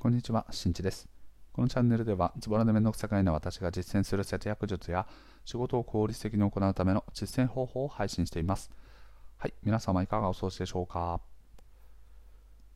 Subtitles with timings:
[0.00, 1.10] こんにちは、しんちです。
[1.52, 5.06] このチャンネルでは、ズボラでめんどくさがいな私が実践する節約術や、
[5.44, 8.70] 仕事を効率的に行うための実践方法を配信しています。
[9.36, 11.20] はい、皆様いかがお過ごしでしょうか？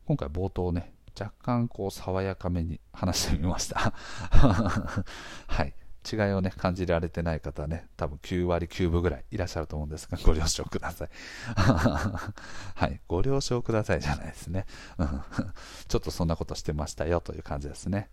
[0.05, 3.91] 今回冒頭ね、若干こう爽やかめに話してみました。
[4.29, 5.73] はい。
[6.09, 11.09] 違いをね、感じられてない方はね、多分9割9分ぐらいいらっしゃると思うんですが、 ご了承ください。
[11.55, 14.65] はい、ご了承くださいじゃないですね。
[15.87, 18.09] ちょっとそんなことしてましたよという感じですね。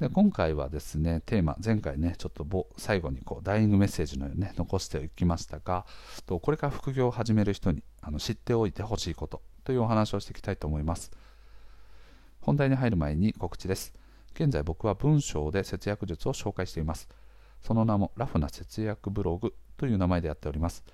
[0.00, 5.84] で今回はですね、テーマ、前回ね、ちょっと最後にこうダイイングメッセージのようにね、残しておきましたが、
[6.24, 11.10] とこれから副業を始める人にあの知っておいてほしいことというお話をしていきたいと思います。
[12.40, 13.92] 本題に入る前に告知です。
[14.34, 17.08] 現在僕は文章で節約術を紹介しています。
[17.60, 20.84] その名もラフな節約ブログという名前でやっております。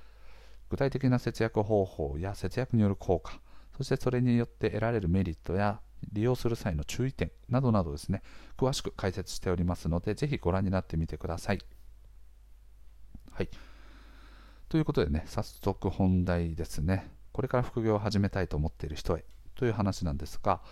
[0.68, 3.40] 具体的な節約方法や節約による効果、
[3.76, 5.80] そしてそれによって得られるメリットや
[6.12, 8.22] 利用する際の注意点などなどですね、
[8.56, 11.60] 詳しく解説しておりますので、ぜひご覧になってみてください。
[13.30, 13.48] はい。
[14.68, 17.10] ということでね、早速本題ですね。
[17.32, 20.62] これから副業を始めたいと思っている人へという話なんですが、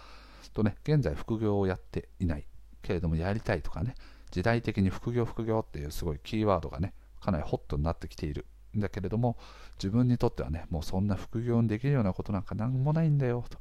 [0.52, 2.46] とね、現在副業をやっていない
[2.84, 3.94] けれどもやりたいとかね、
[4.30, 9.36] 時代的に副業副業っていうすごいキーワードがね、かなりホットになってきているんだけれども、
[9.78, 13.58] 自分にとってはね、もうそんな副業にできるようなことなんか何もないんだよと。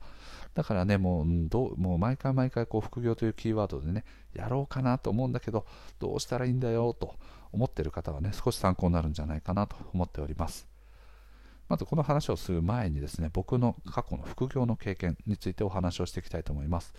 [0.53, 5.65] だからね、もうどうもう毎回毎回こう副業というキーワードでね、やろうかなと思うんだけど、
[5.99, 7.15] どうしたらいいんだよと
[7.51, 10.67] 思ってる方はね、少し参考になるんじゃないかなと思っております。
[11.69, 16.93] まずこの話をする前にですね、僕の過去の副業の経験についてお話をしていきたいと思います。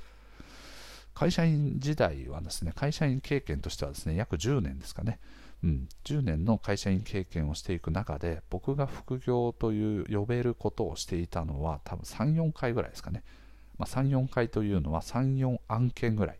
[1.14, 5.20] 会社員時代はですね、会社員経験としてはですね、約10年ですかね、
[5.62, 13.22] うん、10年の会社員経験をしていく中で、僕が副業という呼べることをしていたのは、多分3、4回ぐらいですかね。
[13.78, 16.38] まあ、3、4回というのは3、4案件ぐらい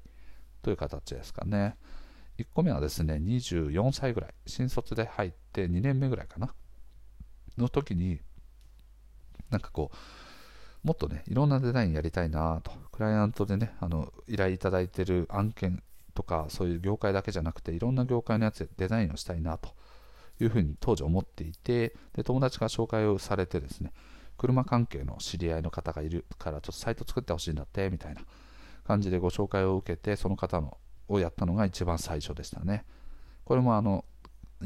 [0.62, 1.76] という形ですかね。
[2.38, 6.52] 1個目はですね、24歳ぐらい、新卒で入って2年目ぐらいかな、
[7.56, 8.20] の時に、
[9.50, 9.96] なんかこう、
[10.84, 15.82] もっとね、いろんなデザインやりたいなと、クライアントでね、あの依頼いただいてる案件
[16.14, 19.70] とか、そういう業界だけじゃなくて、いろんな業界のやつでデザインをしたいなと。
[20.40, 23.92] いうふうに当時思っていて、で友達が紹介をされてですね、
[24.36, 28.22] 車関係の知り合いの方がいるから、ちょっとサイト作ってほしいんだって、みたいな。
[28.84, 30.76] 感じでご紹介を受けて、その方の
[31.08, 32.84] をやったのが一番最初でしたね。
[33.44, 34.04] これもあの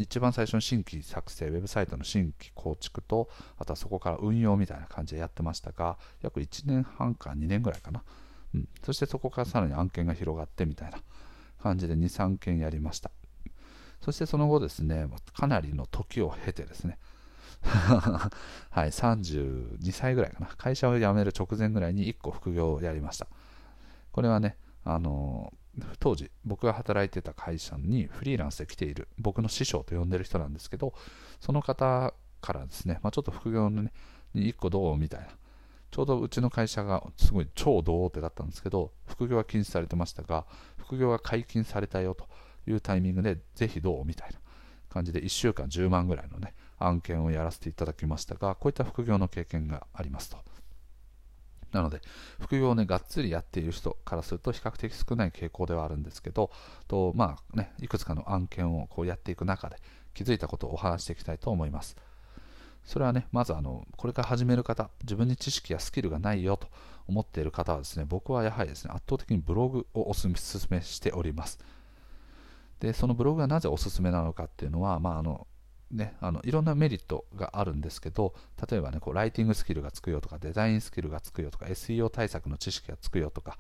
[0.03, 3.29] 一番最初の新規作成、ウェブサイトの新規構築と、
[3.59, 8.03] あとはそこから運用みたいな感じでやってましたが、約1年半か2年ぐらいかな。
[8.55, 10.99] うん、そしてそこからさらに案件が広がってみたいな
[11.63, 13.11] 感じで2、3件やりました。
[14.01, 16.99] そしてその後ですね、かなりの時を経てですね、
[17.63, 18.31] は
[18.87, 23.27] い、32歳ぐらいかな、会社を辞める直前ぐらいに1個副業をやりました。
[24.13, 25.53] これはね、あの
[26.01, 30.95] 当時僕が働いてた会社にフリーランスで来ている僕の師匠と呼んでる人なんですけど
[31.41, 33.93] その方からですね、まあ、ちょっと副業のね
[34.35, 35.27] 1個どうみたいな
[35.91, 40.47] ちょうどうちの会社がすごい超童貞だったんですけど副業は禁止されてましたが
[40.77, 42.27] 副業が解禁されたよと
[42.67, 44.39] いうタイミングでぜひどうみたいな
[44.91, 50.39] 感じで1週間10万ぐらいのね案件をやらせていただきましたがこういった副業の経験がありますと。
[51.73, 52.01] なので、
[52.41, 56.51] 副業をね、がっつりやっている人からすると比較的少ない傾向ではあるんですけど、
[56.87, 59.77] とまあね、いくつかの案件をこうやっていく中で
[60.15, 61.97] 気づいたことをお話していきたいと思います。
[62.85, 66.69] それはね、まずあの、これから始める方、自分に知識やスキルがないよと
[67.07, 70.31] 思っている方はですね、僕はやはりですね、圧倒的にブログをお勧
[70.71, 71.59] めしております。
[72.81, 75.47] で、そのブログがなぜおすすめなのかっていうのは、まあ、あの
[75.91, 78.35] ね、あのいろんなメリットがあるんですけど
[78.71, 83.57] 例えばねこうライティングスキルがつくよとかデザインスキルがつくよとか SEO 対策の知識がつくよとか、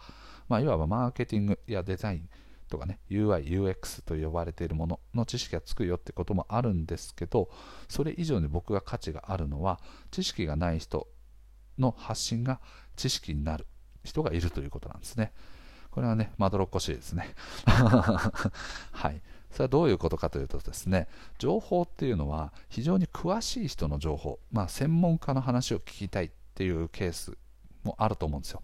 [0.46, 2.28] まあ、いわばマーケティングやデザイン
[2.68, 7.48] とかね UI、UX と呼ばれているものの知識がつくよってこともあるんですけど
[7.88, 11.08] それ以上に僕が価値があるのは知識がない人
[11.78, 12.60] の発信が
[12.96, 13.66] 知識になる
[14.04, 15.32] 人がいるということなんですね。
[15.90, 17.34] これはねまどろっこしいですね。
[17.64, 19.22] はい。
[19.50, 21.08] それはどういうことかというとですね
[21.38, 27.36] 情報っていうのは非常に詳しい人の情報、まあ、専門家の話を聞きたいっていうケース
[27.84, 28.62] もあると思うんですよ。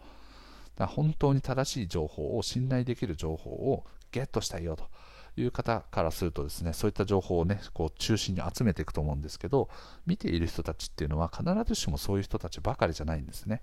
[0.77, 4.89] だ本当に正しい情報を信頼できる情報をゲットしたいよと
[5.37, 9.69] いう方からするとですねそういった情報をねこう中心に集めていくと思うんですけど
[10.07, 13.63] 見ている人たちっていうのは必ずしもそういう人たちばかりじゃないんですね。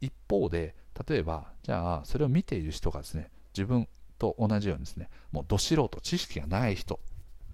[0.00, 0.74] 一方で
[1.08, 3.88] 例えばじゃあそれを見ている人がですね自分
[4.18, 7.00] と同じようにですね、もうど素人、知識がない人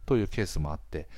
[0.06, 1.08] というケースもあって、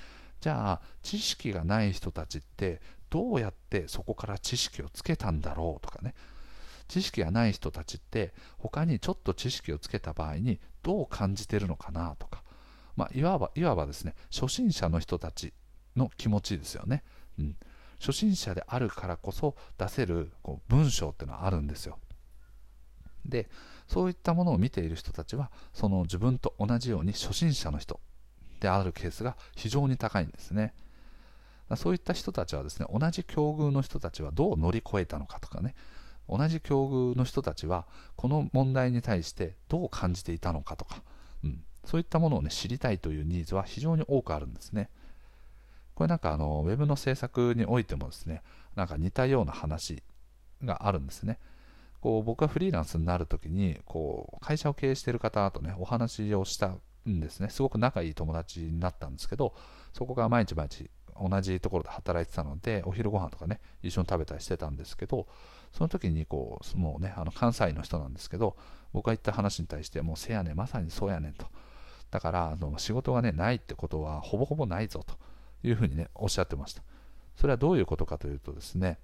[0.41, 2.81] じゃあ、知識がない人たちって、
[3.11, 6.15] どうやってそこから知識をつけたんだろうとかね、
[6.93, 12.43] 知識がない人たちって他にちょっと知識をつけた場合にどう感じてるのかなとか、
[12.97, 15.55] まあ、いわばいわばですね初心者の人たち
[15.97, 17.03] の気持ちですよね、
[17.39, 17.57] うん、
[17.99, 21.99] 初心者であるからこそ出せるこう文章っていうのはあるんですよ。
[23.27, 23.49] で
[23.89, 28.01] そういったものを見ている人たちはその自分と同じように初心者の人
[28.61, 30.75] であるケースが非常に高いんですね
[31.77, 35.75] そういった人たちはですね同じ境遇の人たちはどう乗り越えたのかとかね
[36.29, 37.87] 同じ境遇の人たちは
[38.17, 41.03] この問題に対してどう感じていたのかとか、
[41.45, 44.89] うん、そういったものを、ね、知りたいというニーズは非常に多くあるんですね。
[45.95, 48.43] これなんかあのウェブの制作においてもですね
[48.77, 50.03] なんか似たような話
[50.65, 51.39] があるんですね。
[52.03, 56.75] こう僕がフリーランスになるときにこう会社を経営している方とねお話をした
[57.09, 57.49] んですね。
[57.49, 59.55] すごく仲いい友達になったんですけど
[59.93, 65.29] そこが毎日毎日同じところで働いてたのでお昼ご飯とかね一緒に食べたりしてたんですけど
[65.73, 68.57] その時にこうもうねあの関西の人なんですけど
[68.93, 71.47] 僕が言った話に対してもうせやねんまさにそうやねんと
[72.11, 75.15] だからあの仕事がねないってことはほぼほぼないぞと
[75.63, 76.83] いうふうにねおっしゃってました
[77.37, 78.99] それはどういうことかというとですね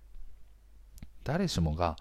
[1.25, 1.97] 誰しもが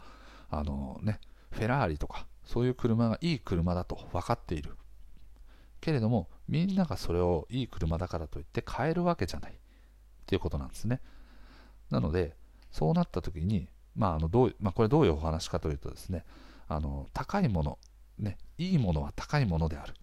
[0.50, 1.20] あのね
[1.52, 4.76] フェラーリとかそういう車がいい車だと分かっている。
[5.80, 9.52] けれどもみんながそれをいい車だからといって買えるわけじゃない。
[9.52, 9.56] っ
[10.26, 11.02] ていうことなんですね。
[11.90, 12.36] なので
[12.72, 16.24] そうなった時にまあ、あのどうまあ、これどういうお話かというとですね
[16.70, 17.80] あの高いもの、
[18.20, 19.94] ね、いいものは高いものである、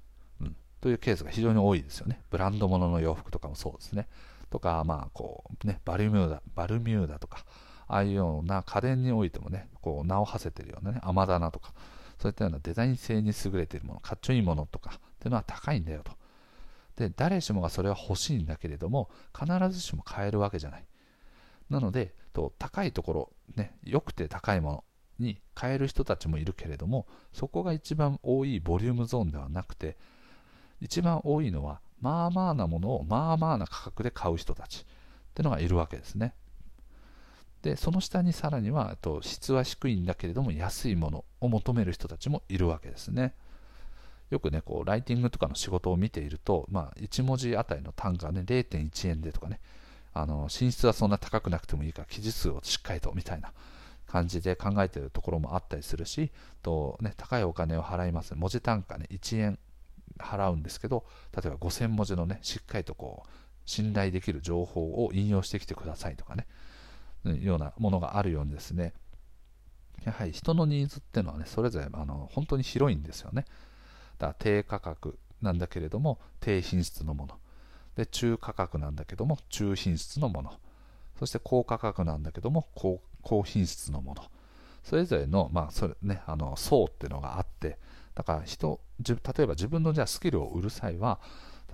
[0.40, 2.20] うん、というケースが非常に多いですよね。
[2.30, 4.08] ブランド物のの洋服とかもそうですね。
[4.50, 7.44] とか、まあこうね、バルミューダバルミューダとか
[7.86, 11.72] ああいうような家電においてもねこう名を馳せてるようなね雨棚とか
[12.18, 16.12] そういったようなデザイン性に優れているものかっちょいいものとかっていうのは高いんだよと。
[16.96, 20.84] で誰しもがそれは欲しいんだけれども必ずしも買えるわけじゃない。
[21.70, 24.84] なのでと高いところ、ね、良くて高いもの
[25.18, 29.96] に買える人たちもいるけれどもそこが一番多いボリュームゾーンではなくて
[30.80, 34.84] 一番多いのはまあまあなものをまあまあな価格で買う人たちっ
[35.34, 36.34] ていうのがいるわけですね。
[37.64, 43.34] でその下にさらにはと質は低いんだけれども安いものを求める人たちもいるわけですね。
[44.28, 49.60] よくねこうライティングとかの仕事を見ていると、まあ、1文字あたりの単価はね0.1円でとかね
[50.12, 53.52] あの寝室はそんな高くなくてもいいから記事数をしっかりとみたいな
[54.06, 56.32] 感じで考えているところもあったりするし
[56.62, 58.34] と、ね、高いお金を払います。
[58.34, 59.58] 文字単価ね1円
[60.18, 63.28] 払うんですけど例えば5000文字のねしっかりとこう
[63.64, 66.46] 信頼できる情報を引用してきてくださいとかね。
[67.24, 68.92] ようなものがあるようにですね
[70.04, 73.44] やはり人のニーズっていうのはねそれぞれあの本当に広いんですよね。
[74.18, 77.38] だから低価格なんだけれども低品質のもの。
[77.96, 80.52] で中価格なんだけども中品質のもの。
[81.18, 83.00] そして高価格なんだけども高
[83.44, 84.24] 品質のもの。
[84.82, 87.78] それぞれの,、まあそれね、あの層っていうのがあって
[88.14, 91.20] だから人例えば自分のじゃあスキルを売る際は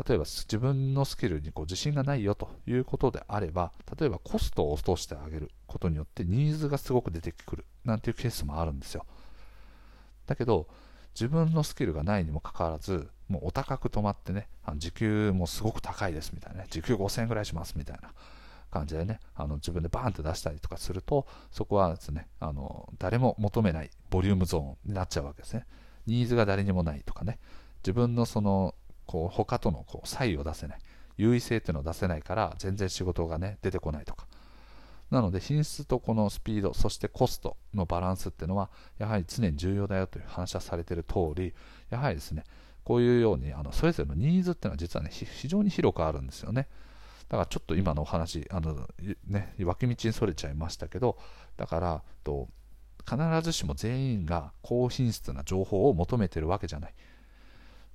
[0.06, 9.04] 例えば自分のスキルにこう自信がないよということであれば例えばコストを落としてあげることによってニーズがすごく出てくるなんていうケースもあるんですよ
[10.26, 10.68] だけど
[11.14, 18.10] 自分のスキルがないにもかかわらずもうお高く止まってね、あの時給もすごく高いですみたいなね、時給5000円ぐらいしますみたいな
[18.72, 25.64] 感じでね、あの自分でバーンって出したりとかすると、そこはですね、あの誰も求めないボリュームゾーンになっちゃうわけですね。
[26.06, 27.38] ニーズが誰にもないとかね、
[27.84, 28.74] 自分のその、
[29.10, 30.78] こう他とのこう差異を出せない、
[31.16, 34.28] 優位性っていうのを出せないから、全然仕事がね、出てこないとか。
[35.10, 41.52] なので品質とこのスピード、そしてコストのバランスっていうのは、やはり常に重要だよという話はされている通り、
[41.90, 42.44] やはりですね、
[42.84, 46.68] こういうようにあのそれぞれのニーズっていうのは実はね非常に広くあるんですよね
[47.28, 48.88] だからちょっと今のお話あの、
[49.28, 51.16] ね、脇道にそれちゃいましたけど
[51.56, 52.48] だからと
[53.08, 56.94] 必ずしも全員が高品質な情報を求めてるわけじゃない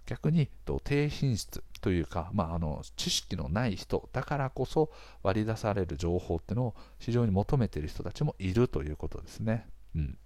[0.06, 0.50] 逆に
[0.84, 4.92] 低品質というか、まあ、あの知識のない人だからこそ
[5.24, 9.68] 割り出される情報っていうのを非常に求めている人たちもいるということですね。
[9.96, 10.18] うん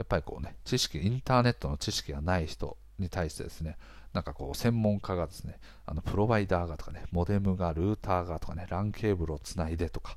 [0.00, 3.76] やっぱりこうね、知識、インターネットの知識がない人に対してですね、
[4.14, 10.16] なんかこう、専門家がですね、あのプロバイダーがとかね、モデムが、ルーターがとかね、LAN ケーブルをつないでとか、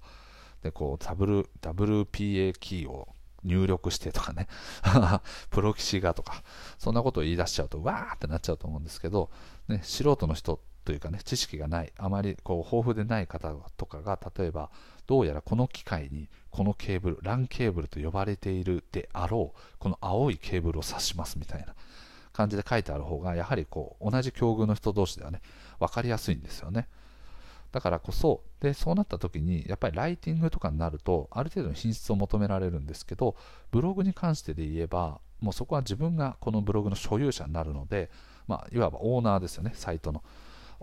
[0.62, 3.13] で、こう、W、WPA キーを
[3.44, 4.48] 入力してとかね、
[5.52, 6.44] プロ棋士がとか、
[6.78, 9.30] そんなことを言い出しちゃうと、わーってなっちゃうと思うんですけど、
[9.68, 14.70] ね、素人の人というかね、知識がない、あまりこう豊富でない方とかが、例えば、
[15.06, 21.76] どうやらこの機械にこのケーブル LAN ケーブルと呼ばれているであろうこの青いケーブルを指しますみたいな
[22.32, 25.42] 感じで書いてある方がやはりこう同じ境遇の人同士ではね
[25.80, 26.88] 分かりやすいんですよね。
[27.74, 33.36] だからこそでそうなった時にやっぱりライティングとかになるとある程度の品質を求められるんですけど
[33.72, 38.12] ブログに関してで言えばもうそこは自分がこのブログの所有者になるので、
[38.48, 40.24] まあ、いわばオーナーですよねサイトの。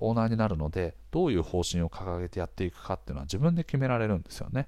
[0.03, 4.67] オーナーになるのでどういう方針を掲げてやっていくかっていうのは自分で決められるんですよね。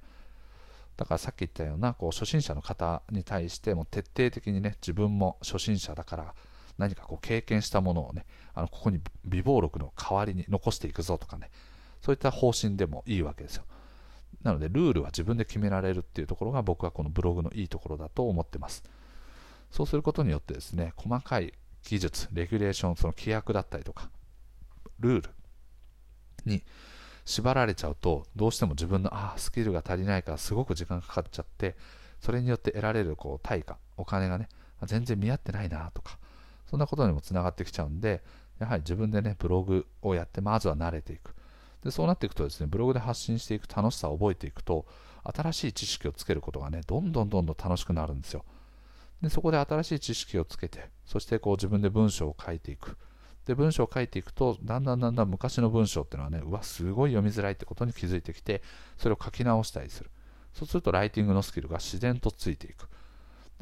[0.96, 6.34] だからさっき言ったようなこう初心者の方に対しても徹底的にね自分も初心者だから
[6.76, 11.50] 何かこう経験したものをねあのここに微暴録の代わりに残していくぞとかね
[12.02, 13.64] そういった方針でもいいわけですよ。
[14.42, 18.82] なので、ルールは自分で決められるっていうところが僕はこのブログのいいところだと思ってます。
[19.70, 21.54] そうすることによってですね、細かい
[21.84, 24.10] 技術、レギュレーション、その規約だったりとか、
[24.98, 25.30] ルール
[26.44, 26.62] に
[27.24, 31.76] 縛られちゃうと、どうしても自分のあスキルが足りないからすごく時間かかっちゃって、
[32.20, 34.48] それによって得られるこう対価、お金がね、
[34.84, 36.18] 全然見合ってないなとか、
[36.66, 38.22] そんなことにもつながってきちゃうんで、
[38.58, 41.34] やはり自分でね、ブログをやって、まずは慣れていく。
[41.84, 44.86] でそうなっていくとですねブログで発信していく楽しさを覚えていくと
[45.24, 48.44] 新しい知識をつけることがねどんどんどんどん楽しくなるんですよ。
[49.22, 52.96] でそこで新しい知識をつけてそしてこう自分で文章を書いていく。
[53.46, 58.62] で文章を書いていくとだんだんだんだん昔の文章っていうのはねうわすごい読みづらいってことに気づいてきて
[58.98, 60.10] それを書き直したりする。
[60.52, 62.88] そうするとライティングのスキルが自然とついていく。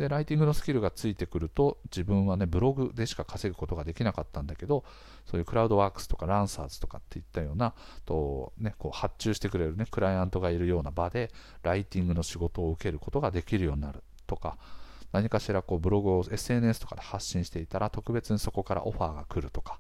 [0.01, 4.83] でライティングのスキルがついてくると自分はねブログでしか稼ぐことができなかったんだけど
[5.27, 7.75] そういうクラウドワークスとかランサーズとかっていったような
[8.07, 11.31] と、ね、こう発注してくれる、ね、クライアントがいるような場で
[11.63, 14.57] ライティングの仕事を受けることができるようになるとか
[15.13, 19.79] 何かしらこうブログを SNS とかで発信していたら特別にそこからオファーが来るとか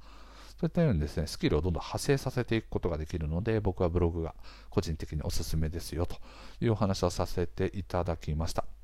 [0.60, 4.34] そういったようにですねスキルをどんどん派生させていくことができるので僕はブログが
[4.68, 6.16] 個人的におすすめですよと
[6.60, 8.79] いうお話をさせていただきました。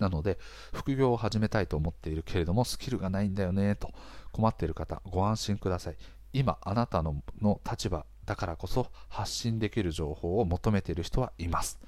[0.00, 0.38] なので、
[0.72, 3.92] 副業を始めたいと思っているけれども、スキルがないんだよねと
[4.32, 5.96] 困っている方、ご安心ください。
[6.32, 11.80] 今、あなたのの立場だからこそ発信できる情報を求めている人はいます。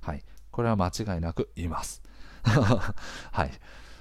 [0.00, 0.24] はい。
[0.50, 2.02] これは間違いなくいます。
[2.42, 3.50] はい。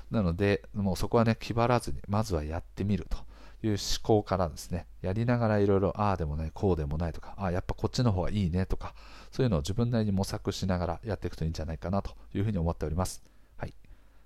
[0.10, 3.18] なので、もうそこはね、気張らずに、まずはやってみると
[3.62, 8.96] いう思考からですね、やりながらいろいろ、ああでもない、こうでもないとか、ああ、やっぱこっちの方がいいねとか、
[9.32, 13.24] そういうのを自分なりに模索しながらやっていくといいんじゃないかなというふうに思っております。
[13.60, 13.74] はい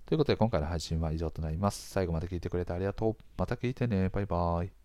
[0.05, 1.89] ということで今回の配信は以上となります。
[1.89, 3.15] 最後まで聞いてくれてありがとう。
[3.37, 4.09] また聞いてね。
[4.09, 4.82] バイバイ。